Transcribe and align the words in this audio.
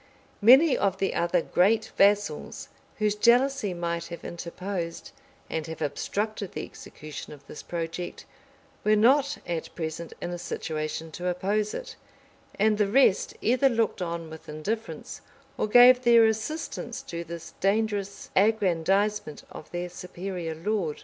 Many 0.41 0.75
of 0.75 0.97
the 0.97 1.13
other 1.13 1.43
great 1.43 1.91
vassals, 1.95 2.69
whose 2.97 3.13
jealousy 3.13 3.71
might 3.71 4.07
have 4.07 4.25
interposed, 4.25 5.11
and 5.47 5.67
have 5.67 5.79
obstructed 5.79 6.53
the 6.53 6.65
execution 6.65 7.33
of 7.33 7.45
this 7.45 7.61
project, 7.61 8.25
were 8.83 8.95
not 8.95 9.37
at 9.45 9.75
present 9.75 10.13
in 10.19 10.31
a 10.31 10.39
situation 10.39 11.11
to 11.11 11.27
oppose 11.27 11.75
it; 11.75 11.97
and 12.57 12.79
the 12.79 12.87
rest 12.87 13.35
either 13.41 13.69
looked 13.69 14.01
on 14.01 14.31
with 14.31 14.49
indifference 14.49 15.21
or 15.55 15.67
gave 15.67 16.01
their 16.01 16.25
assistance 16.25 17.03
to 17.03 17.23
this 17.23 17.53
dangerous 17.59 18.31
aggrandizement 18.35 19.43
of 19.51 19.69
their 19.69 19.87
superior 19.87 20.55
lord. 20.55 20.99